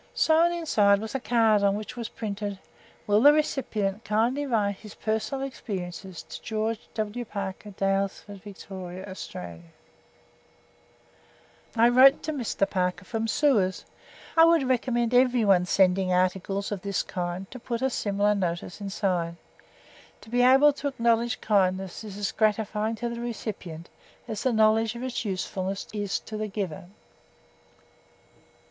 Sewn 0.15 0.51
inside 0.51 0.99
was 0.99 1.13
a 1.13 1.19
card 1.19 1.61
on 1.61 1.75
which 1.75 1.95
was 1.95 2.09
printed: 2.09 2.57
"Will 3.05 3.21
the 3.21 3.31
recipient 3.31 4.03
kindly 4.03 4.47
write 4.47 4.77
his 4.77 4.95
personal 4.95 5.45
experiences 5.45 6.23
to 6.23 6.41
George 6.41 6.79
W. 6.95 7.23
Parker, 7.23 7.69
Daylesford, 7.69 8.41
Victoria, 8.41 9.05
Australia." 9.07 9.69
I 11.75 11.87
wrote 11.89 12.23
to 12.23 12.31
Mr. 12.33 12.67
Parker 12.67 13.05
from 13.05 13.27
Suez. 13.27 13.85
I 14.35 14.43
would 14.45 14.67
recommend 14.67 15.13
everyone 15.13 15.67
sending 15.67 16.11
articles 16.11 16.71
of 16.71 16.81
this 16.81 17.03
kind 17.03 17.45
to 17.51 17.59
put 17.59 17.83
a 17.83 17.89
similar 17.91 18.33
notice 18.33 18.81
inside. 18.81 19.35
To 20.21 20.31
be 20.31 20.41
able 20.41 20.73
to 20.81 20.87
acknowledge 20.87 21.41
kindness 21.41 22.03
is 22.03 22.17
as 22.17 22.31
gratifying 22.31 22.95
to 22.95 23.09
the 23.09 23.19
recipient 23.21 23.87
as 24.27 24.41
the 24.41 24.51
knowledge 24.51 24.95
of 24.95 25.03
its 25.03 25.23
usefulness 25.23 25.85
is 25.93 26.19
to 26.21 26.37
the 26.37 26.47
giver. 26.47 26.87